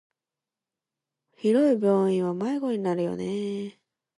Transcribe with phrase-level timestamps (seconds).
[1.35, 3.79] 広い病院は迷子になるよね。